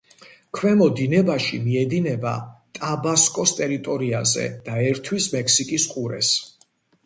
ქვემო 0.59 0.85
დინებაში 0.99 1.59
მიედინება 1.65 2.33
ტაბასკოს 2.79 3.55
ტერიტორიაზე 3.61 4.49
და 4.71 4.81
ერთვის 4.89 5.33
მექსიკის 5.39 5.91
ყურეს. 5.95 6.37